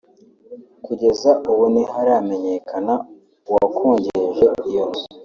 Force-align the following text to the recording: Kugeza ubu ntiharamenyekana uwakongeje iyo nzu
Kugeza 0.85 1.31
ubu 1.49 1.63
ntiharamenyekana 1.73 2.93
uwakongeje 3.49 4.45
iyo 4.67 4.81
nzu 4.89 5.05